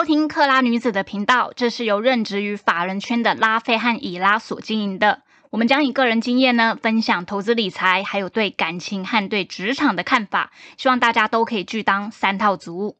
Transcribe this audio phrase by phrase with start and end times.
[0.00, 5.20] 收听克拉女子的频道，这是由任职于法人圈的拉菲和以拉所经营的。
[5.50, 12.96] 我们将以个人经验呢，分享投资理财，还有对感情和对职场的看法，希望大家都可以去当三套族。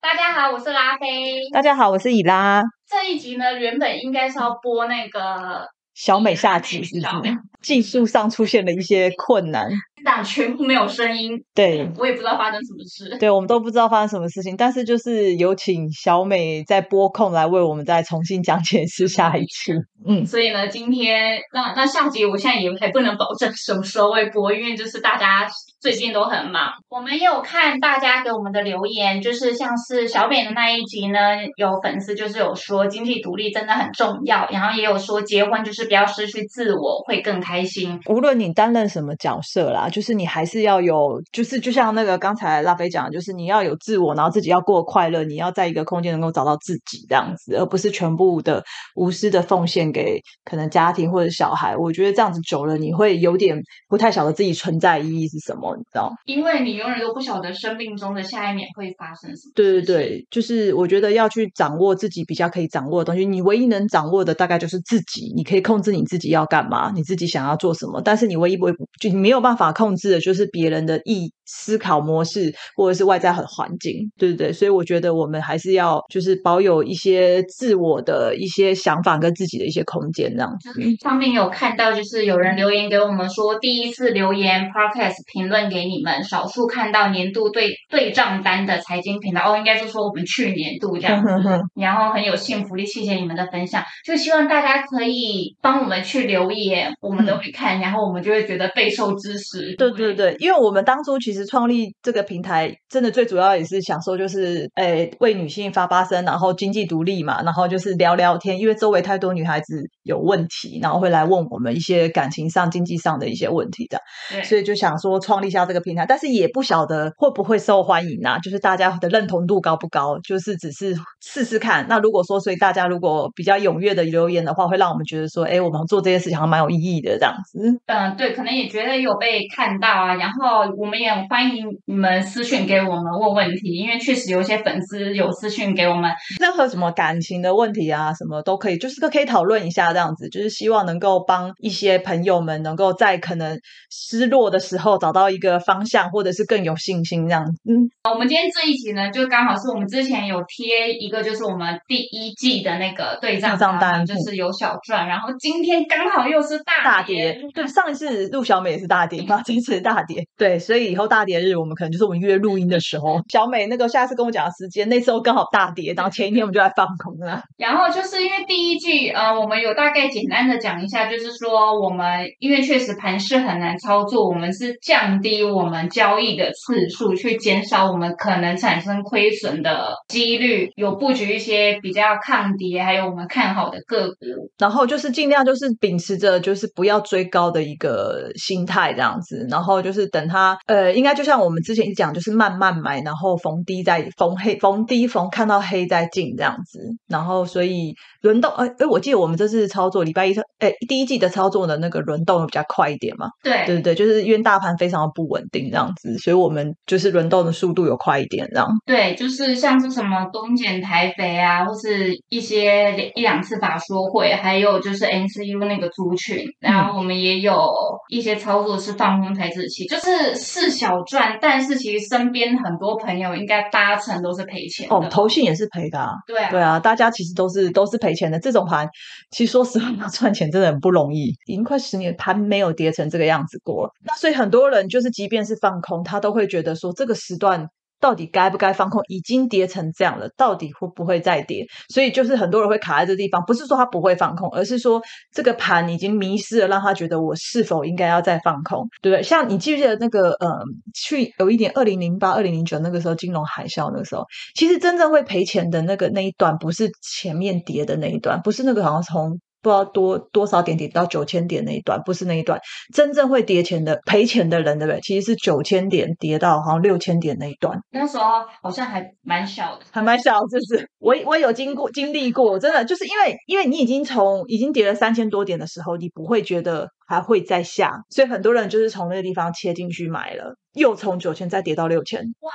[0.00, 1.38] 大家好，我是拉菲。
[1.52, 2.64] 大家好，我是以拉。
[2.90, 7.38] 这一集呢，原本应该是要播那个小美下集，是不是？
[7.62, 9.70] 技术上出现了一些困难。
[10.04, 13.16] 但全部没有声音，对我也不知道发生什么事。
[13.20, 19.74] 对我们都不知道发生什么事情，但是就是有请小美在播控来为我们再重新讲解释下一次。
[20.04, 25.46] 嗯，所以呢，今天那那下集我现在也还不能保证什么时候会播，因为就是大家
[25.82, 26.70] 最近都很忙。
[26.88, 31.18] 我们有看大家给我们的留言，就是像是小美的那一集呢，
[31.56, 37.98] 有粉丝就是有说经济独立真的很重要，然后也有说结婚就是不要失去自我会更开心。
[38.06, 39.88] 无论你担任什么角色啦。
[39.92, 48.62] 就是你还是要有，就是就像那个刚才拉菲讲的，就是你要有自我，然后自己要过快乐，你要在一个空间能够找到自己这样子，而不是全部的
[48.94, 51.76] 无私的奉献给可能家庭或者小孩。
[51.76, 56.12] 我觉得这样子久了，你会有点不太晓得自己存在意义是什么，你知道？
[56.26, 59.52] 因为你永远都不晓得生命中的下一秒会发生什么。
[59.54, 63.24] 对对对，就是我觉得要去掌握自己比较可以掌握的东西。
[63.24, 68.00] 你唯一能掌握的大概就是自己，你可以控制你自己要干嘛，你自己想要做什么。
[68.04, 69.92] 但是你唯一不会就你没有办法控。
[69.92, 74.50] 制的就是别人的意思考模式，或者是外在很环境，对不对？
[74.50, 80.72] 所以我觉得我们还是要就是保有一些自我的一些想法跟自己的一些空间，这样子。
[81.02, 91.28] 上面有看到，就是有人留言给我们说，第一次留言 podcast 评论给你们，少数看到年度对对账单的财经频道哦，应该是说我们去年度这样子，
[91.74, 99.74] 然后很有幸福力，谢谢你们的分享，就希望大家可以帮我们去留言，我们都会看，然后我们就会觉得备受支持。
[99.76, 113.98] 对对对，因为我们当初其实创立这个平台，真的最主要也是想说，就是诶为女性发发声，然后经济独立嘛，然后就是聊聊天，因为周围太多女孩子有问题，然后会来问我们一些感情上、经济上的一些问题的，
[114.42, 121.86] 所以就想说创立下这个平台，但是也不晓得会不会受欢迎啊，就是大家的认同度高不高，就是只是试试看。
[121.88, 127.58] 那如果说，所以大家如果比较踊跃的留言的话，会让我们觉得说，哎，我们做这些事情还蛮有意义的这样子。
[127.86, 129.62] 嗯，对，可能也觉得有被看。
[129.62, 143.56] 看到啊，然后我们也欢迎你们私讯给我们问问题，因为确实有一些粉丝有私讯给我们，任何什么感情的问题啊，什么都可以，就是都可以讨论一下这样子，就是希望能够帮一些朋友们能够在可能
[143.88, 147.52] 失落的时候找到一个方向，或者是更有信心这样子。
[147.68, 159.42] 嗯，我们今天这一集呢，就刚好是我们之前有贴一个，就是我们第一季的那个对账账单，就是有小赚，然后今天刚好又是大大跌，对，上一次陆小美也是大跌嘛。
[159.44, 163.20] 这次大跌，对，所以以后大跌日我们可能就是我们约录音的时候。
[163.28, 167.42] 小美那个下次跟我讲的时间，那时候刚好大跌，然后前一天我们就来放空了。
[167.56, 184.16] 然后就是因为第一季，呃，我们有大概简单的讲一下，就是说我们因为确实盘势很难操作，我们是降低我们交易的次数，去减少我们可能产生亏损的几率，有布局一些比较抗跌，还有我们看好的个股。
[184.58, 189.46] 然后就是尽量就是秉持着就是不要追高的一个心态这样子。
[189.48, 196.80] 然后就是等它，呃，应该就像我们之前讲，就是慢慢买，然后逢低再逢黑，逢低逢看到黑再进这样子。
[197.08, 203.28] 然后所以轮动，哎哎，我记得我们这次操作礼拜一，哎，第一季的操作的那个轮动比较快一点嘛。
[203.42, 208.68] 对对对，就是因为大盘非常的不稳定这样子，所以我们就是轮动的速度有快一点这样。
[208.86, 217.60] 对，就是像是什么东减台肥啊，或是一些一两次法说会，还有就是 NCU 那个族群，然后我们也有
[218.08, 219.32] 一些操作是放空。
[219.32, 225.08] 台子期就是是小赚，但是其实身边很多朋友应该八成都是赔钱哦。
[225.10, 228.38] 投信也是赔的，对啊，对啊，大家其实都是都是赔钱的。
[228.38, 228.86] 这种盘
[229.30, 231.28] 其实说实话，要 赚钱真的很不容易。
[231.46, 233.90] 已经快十年，盘没有跌成这个样子过。
[234.04, 237.68] 那所以很多人就是，即便是放空，他都会觉得说这个时段。
[238.02, 239.00] 到底该不该放空？
[239.06, 241.64] 已经跌成这样了，到底会不会再跌？
[241.88, 245.00] 所以就是很多人会卡在这地方，不是说他不会放空，而是说
[245.32, 249.22] 这个盘已经迷失了，让他觉得我是否应该要再放空，对不对？
[249.22, 250.48] 像你记不记得那个呃，
[250.92, 254.24] 去有一点二零零八、二零零九那个时候金融海啸那个时候，
[254.56, 259.38] 其实真正会赔钱的那个那一段，不是前面跌的那一段，不是那个好像从。
[259.62, 262.60] 不知道多多少点跌到九千点那一段，不是那一段，
[262.92, 265.00] 真正会跌钱的赔钱的人，对不对？
[265.00, 268.24] 其实是九千点跌到好像六千点那一段，那时候
[268.60, 270.88] 好像还蛮小的，还蛮小，就是？
[270.98, 282.50] 我我有经过经历过，真的就是因为因为你已经从已经跌了三千多点的时候，你不会觉得还会再下，所以很多人就是从那个地方切进去买了，又从九千再跌到六千，哇！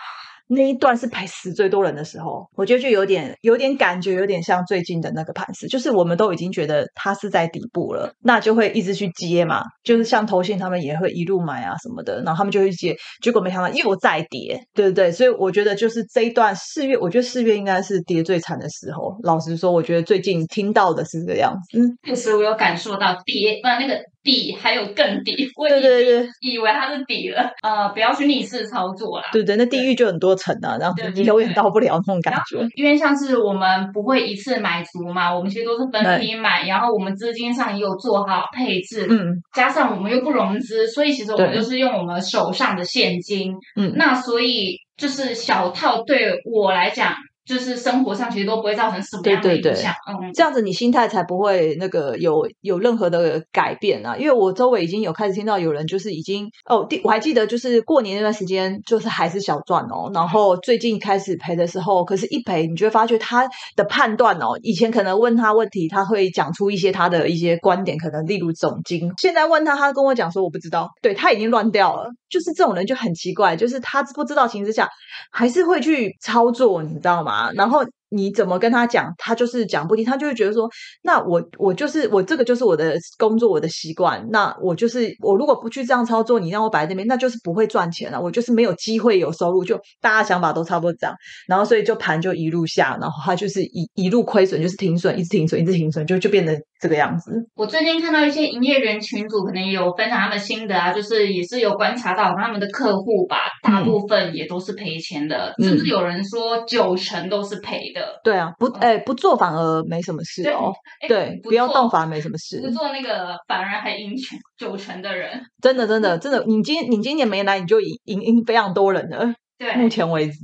[0.47, 15.11] 那一段是赔死最多人的时候，我觉得就有点有点感觉，有点像最近的那个盘势，就是我们都已经觉得它是在底部了，那就会一直去接嘛，就是像投信他们也会一路买啊什么的，然后他们就会接，结果没想到又再跌，对不对？
[15.11, 19.15] 所以我觉得就是这一段四月，我觉得四月应该是跌最惨的时候。
[19.23, 21.79] 老实说，我觉得最近听到的是这个样子。
[22.03, 24.01] 确实，我有感受到跌，不然那个。
[24.27, 29.29] 底还有更底，我对对对，以为它是底了，呃，不要去逆势操作啦。
[29.31, 32.59] 对对，那地狱就很多层啊，然后永远到不了那种感觉。
[32.75, 47.15] 因为像是我们不会一次买足嘛，我们其实都是分批买，然后我们资金上也有做好配置，嗯，加上我们又不融资，所以其实我们就是用我们手上的现金，嗯，那所以就是小套对我来讲。
[47.47, 54.17] 就是生活上其实都不会造成什么样的影响，嗯，这样子你心态才不会那个有有任何的改变啊。
[54.17, 63.47] 因为我周围已经有开始听到有人就是已经哦，第我还记得就是过年那段时间就是还是小赚哦，然后最近开始赔的时候，可是一赔你就会发觉他
[63.77, 74.89] 的判断哦，以前可能问他问题他会讲出一些他的一些观点，可能例如总金，现在问他他跟我讲说我不知道，对他已经乱掉了，就是这种人就很奇怪，就是他不知道情之下
[75.31, 77.36] 还是会去操作，你知道吗？
[77.37, 80.69] 啊然后你怎么跟他讲，他就是讲不听，他就会觉得说，
[81.03, 91.13] 那我我就是我这个就是我的工作，我的习惯，那我就是我如果不去这样操作，你让我摆在那边，那就是不会赚钱了，我就是没有机会有收入，就大家想法都差不多这样，
[91.47, 96.57] 然后所以就盘就一路下，然后他就是一一路亏损，就是停损，一直停损，一直停损，就就变得。
[96.79, 108.19] 这个样子，我最近看到一些营业员群组，可能也有分享他们心得啊，就是也是有观察到他们的客户吧，大部分也都是赔钱的，甚至有人说九成都是赔的。
[108.23, 110.71] 对啊，不，哎，不做反而没什么事哦。
[111.07, 112.61] 对，不要动反而没什么事。
[112.61, 115.41] 不做那个反而还赢全九成的人。
[115.61, 119.33] 真的，真的，真的，你今你今年没来，你就赢赢赢非常多人了。
[119.57, 120.37] 对，目前为止。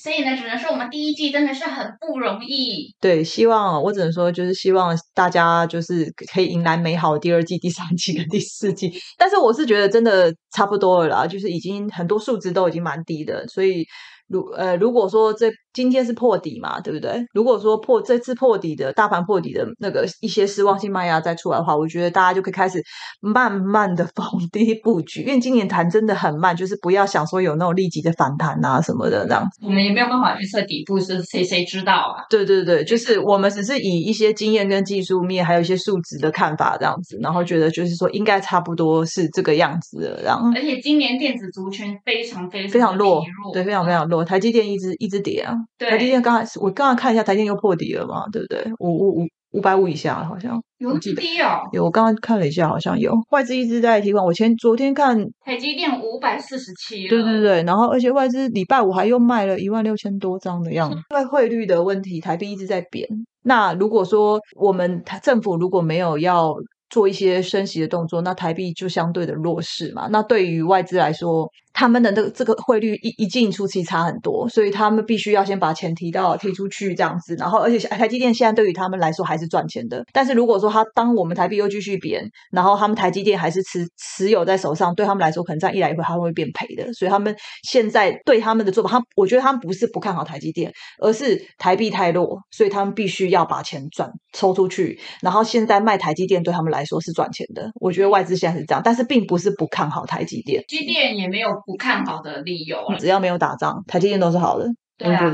[0.00, 2.94] 所以呢，只能说我们第一季真的是很不容易。
[3.00, 8.92] 对，希望我只能说，就是希望大家就是可以迎来美好第二季、 第三季跟第四季。
[9.18, 13.84] 但是我是觉得真的差不多了啦，就是已经很多数值都已经蛮低的，所以
[14.28, 15.50] 如呃，如果说这。
[15.78, 17.24] 今天是破底嘛，对不对？
[17.32, 22.82] 如果说破这次破底的大盘破底的那个一些失望性卖压再出来的话，我觉得大家就可以开始
[23.20, 29.46] 慢慢的逢低布局，因为今年谈真的很慢，就是不要想说有那种立即的反弹啊什么的这样。
[29.62, 32.26] 我们也没有办法预测底部是谁，谁知道啊？
[32.28, 40.22] 对对对，就是我们只是以一些经验跟技术面，还有一些数值的看法这样子，然后觉得就是说应该差不多是这个样子的。
[40.24, 43.22] 然后，而且今年电子族群非常非常非常弱，
[43.52, 45.54] 对，非常非常弱，台积电一直一直跌啊。
[45.78, 48.64] 台积电刚才我刚刚看一下，台积电又破底了嘛，对不对？
[48.80, 54.24] 五五五五百五以下好像有低哦，有我刚刚看了一下，好像有外资一直在提款。
[54.24, 60.96] 我前昨天看台积电五百四十七，对对对，然后而且外资礼拜五还又卖了一万六千多张的样子。
[61.10, 63.08] 因为汇率的问题，台币一直在贬。
[63.44, 66.52] 那如果说我们政府如果没有要
[66.90, 70.08] 做一些升息的动作，那台币就相对的弱势嘛。
[70.10, 80.02] 那对于外资来说，他们的这个这个汇率一一进出其实差很多，所以他们必须要先把钱提到提出去这样子，然后而且台积电现在对于他们来说还是赚钱的。
[80.12, 86.92] 但是如果说他当我们台币又继续贬，然后他们台积电还是持持有在手上，对他们来说可能这样一来一回他们会变赔的。
[86.94, 94.98] 所以他们现在对他们的做法，他我觉得他们不是不看好台积电，而是台币太弱，所以他们必须要把钱转抽出去。
[95.20, 97.70] 然后现在卖台积电对他们来说是赚钱的。
[97.74, 101.48] 我觉得外资现在是这样，但是并不是不看好台积电，积电也没有。
[101.66, 104.66] 不看好的理由，只要没有打仗，台积电都是好的。
[104.96, 105.30] 对啊，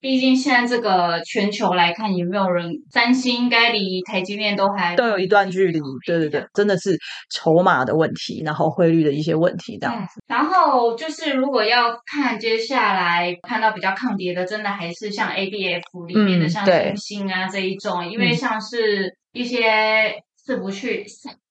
[0.00, 5.80] 毕竟现在这个全球来看，也没有人三星应该离台积电都还都有一段距离。
[6.04, 6.98] 对对对，真的是
[7.32, 10.20] 筹码的问题，然后汇率的一些问题这样子。
[10.26, 20.14] 然后就是如果要看接下来看到比较抗跌的，真的还是像 A B F 里面的像三星啊这一种，因为像是一些
[20.48, 21.04] 伺服器。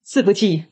[0.10, 0.64] 伺服器，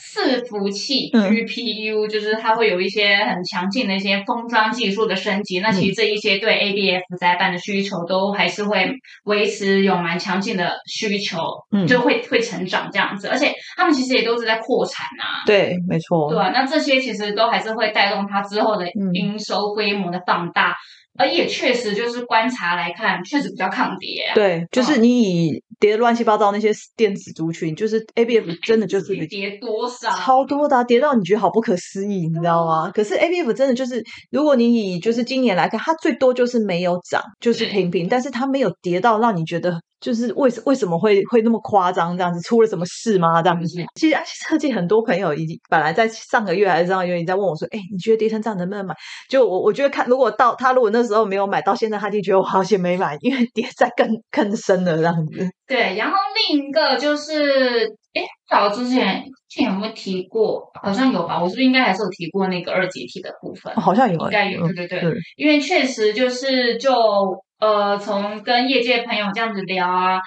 [0.00, 8.90] 伺服器 GPU 就是它会有一些很强劲的一些封装技术的升级，那其实这一些对 ABF 载板的需求都还是会
[9.24, 11.38] 维持有蛮强劲的需求，
[11.86, 20.74] 就会会成长这样子，而且他们其实也都是在扩产啊，对，没错，对啊，那这些其实都还是会带动它之后的营收规模的放大。
[21.20, 24.34] 而也确实就是观察来看，确实比较抗跌啊。
[24.36, 32.90] 对，就是你以跌乱七八糟那些电子族群，就是 A B F 真的就是跌多少，超多的，跌到你觉得好不可思议，你知道吗？
[32.90, 39.80] 可是 A B F 真的就是，如果你以就是今年来看，它最多就是没有涨，就是平平，但是它没有跌到让你觉得。
[40.00, 42.40] 就是为什为什么会会那么夸张这样子？
[42.42, 43.42] 出了什么事吗？
[43.42, 43.82] 这样子？
[43.96, 44.16] 其实
[44.48, 48.94] 设计很多朋友已经本来在上个月还是上个月，你在问我说：“哎，你觉得跌成这样能不能买？”
[49.28, 55.50] 就我我觉得看，如果到他如果那时候没有买到现在，他就觉得我好险没买，因为跌在更更深了这样子。
[55.68, 56.16] 对，然后
[56.48, 57.84] 另一个就是，
[58.14, 60.70] 哎，早之前之前有没有提过？
[60.82, 61.40] 好像有吧？
[61.40, 63.74] 我是不是应该还是有提过那个二阶体的部分？
[63.76, 64.66] 好像有，应该有。
[64.72, 66.92] 对对对，因为确实就是就。
[67.60, 70.20] 呃，从跟业界朋友这样子聊啊，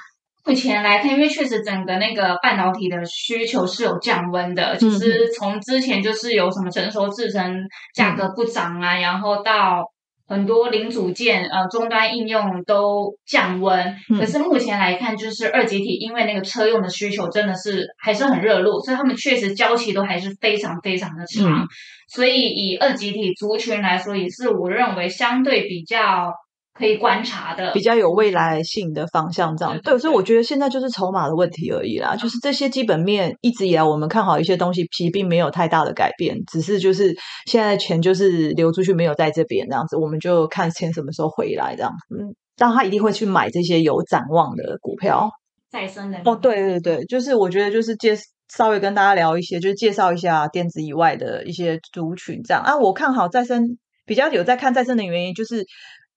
[0.43, 4.75] 目前来看，因为确实整个那个半导体的需求是有降温的。
[4.75, 7.55] 其实从之前就是有什么成熟制程
[7.95, 9.85] 价格不涨啊，然后到
[10.31, 13.95] 很多零组件呃终端应用都降温。
[14.17, 21.67] 可是目前来看，就是二级体，因为那个车用的需求真的是还是很热络，所以他们确实交期都还是非常非常的长。
[22.07, 26.33] 所以以二级体族群来说，也是我认为相对比较。
[26.73, 32.15] 可以观察的比较有未来性的方向，这样对，所以我觉得现在就是筹码的问题而已啦。
[32.15, 37.13] 就是这些基本面一直以来我们看好一些东西，其实并没有太大的改变，只是就是
[37.45, 41.91] 现在钱就是流出去，没有在这边这样子，我们就看钱什么时候回来这样。
[42.09, 45.29] 嗯，但他一定会去买这些有展望的股票，
[45.69, 48.17] 再生的哦，对对对，就是我觉得就是介
[48.55, 52.77] 稍微跟大家聊一些，就是介绍一下电子以外的一些族群这样啊。
[52.77, 55.65] 我看好再生比较有在看再生的原因就是。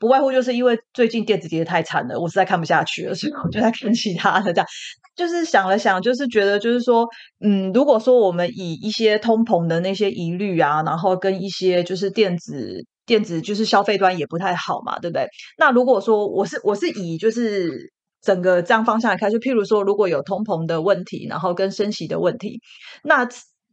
[0.04, 4.52] 不外乎就是因为最近电子跌的太惨了，我实在看不下去了，所以我就在看其他的。
[4.52, 4.66] 这样
[5.16, 7.08] 就是想了想，就是觉得就是说，
[7.40, 15.26] 嗯，如果说我们以一些通膨的那些疑虑啊，然后跟一些就是电子电子就是消费端也不太好嘛，对不对？
[15.56, 22.60] 那如果说我是我是以就是整个这样方向来看，就譬如说如果有通膨的问题，然后跟升息的问题，
[23.04, 23.26] 那。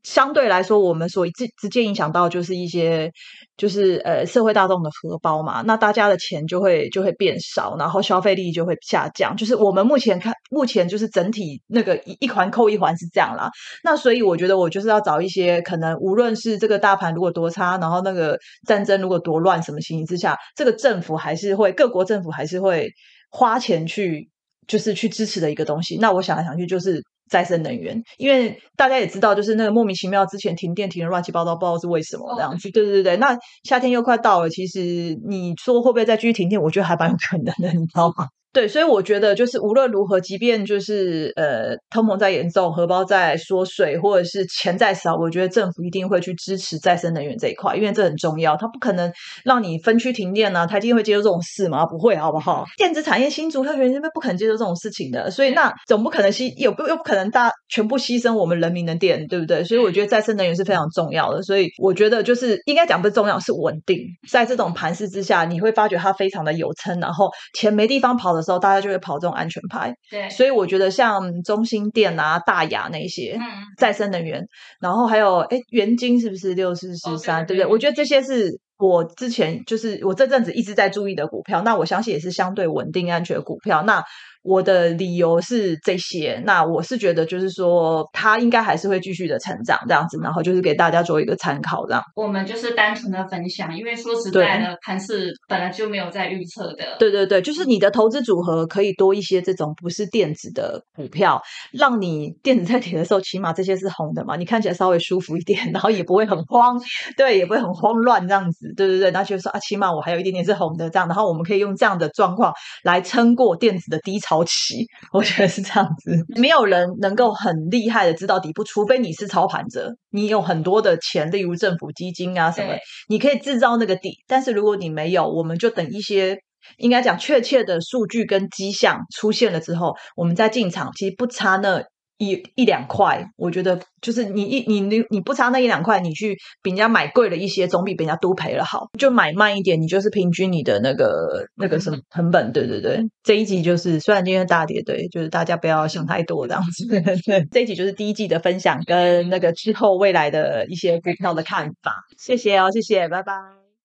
[0.03, 3.12] 相对来说，我们所直直接影响到就是一些，
[3.55, 9.38] 就是呃社会大众的荷包嘛，那大家的钱就会就会变少，然后消费力就会下降。
[9.38, 13.51] 就是我们目前看，目前就是整体那个一一环扣一环是这样啦。
[13.84, 22.89] 那所以我觉得我就是要找一些可能，无论是这个大盘如果多差，然后那个战争如果多乱，什么情形之下，这个政府还是会各国政府还是会
[23.29, 24.29] 花钱去，
[24.67, 25.98] 就是去支持的一个东西。
[26.00, 27.03] 那我想来想去就是。
[27.31, 32.69] 再生能源，因为大家也知道，就是那个莫名其妙之前停电停的乱七八糟，不知道是为什么这样子。
[32.71, 36.61] 对对对那夏天又快到了，其实你说会不会再继续停电？
[36.61, 38.27] 我觉得还蛮有可能的，你知道吗？
[38.53, 48.58] 对，所以我觉得就是无论如何，即便就是呃通膨再严重，荷包在缩水，或者是钱再少，我觉得政府一定会去支持再生能源这一块，因为这很重要。
[48.58, 49.10] 它不可能
[49.46, 51.86] 让你分区停电呢，它一定会接受这种事吗？
[51.86, 52.65] 不会，好不好？
[52.77, 59.63] 电子产业新竹特园这边不可能接受这种事情的，所以那总不可能牺又不又不可能大全部牺牲我们人民的电，对不对？
[59.63, 61.41] 所以我觉得再生能源是非常重要的。
[61.41, 63.98] 所以我觉得就是应该讲不重要，是稳定。
[64.29, 68.51] 在这种盘势之下，你会发觉它非常的有撑，然后钱没地方跑的。
[68.51, 73.43] 时候大家就会跑这种安全牌，对，所以我觉得像中心电啊、大雅那些，嗯，
[73.77, 74.48] 再生能源，
[74.81, 77.71] 然后还有哎，元晶是不是六四四三，对不对？
[77.71, 84.03] 我觉得这些是我之前就是我这阵子一直在注意的股票，那我相信也是相对稳定安全的股票，那。
[84.43, 92.01] 我的理由是这些，那我是觉得就是说，他应该还是会继续的成长这样子，然后就是给大家做一个参考这样。
[92.15, 96.98] 我们就是单纯的分享，因为说实在的，盘市本来就没有在预测的。
[96.98, 101.39] 对对对，就是你的投资组合可以多一些这种不是电子的股票，
[101.71, 106.81] 让你电子在跌的时候，起码这些是红的嘛，你看起来稍微舒服一点，然后也不会很慌，
[107.15, 108.74] 对，也不会很慌乱这样子。
[108.75, 112.51] 对对对，那就是说啊，起码我还有一点点是红的这样，然后我们可以用这样的状况
[112.83, 114.30] 来撑过电子的低潮。
[114.31, 122.73] 超奇，我觉得是这样子，没有人能够很厉害的知道底部，除非你是操盘者，你有很多的钱，例如政府基金啊什么，
[123.09, 124.23] 你可以制造那个底。
[124.27, 126.38] 但是如果你没有，我们就等一些
[126.77, 131.83] 应该讲确切的数据跟迹象出现了之后，我们再进场，其实不差那。
[132.21, 138.87] 一一两块，我觉得就是你一你你你不差那一两块，你去比人家买贵了一些，总比别人家多赔了好。
[138.99, 142.51] 就买慢一点，你就是平均你的那个那个什么成本。
[142.51, 146.85] 对对对，这一集就是虽然今天大跌，对，就是大家不要想太多这样子。
[147.25, 151.95] 对，这一集就是第一季的分享跟那个之后未来的一些股票的看法。
[152.19, 153.61] 谢谢哦，谢谢，拜拜。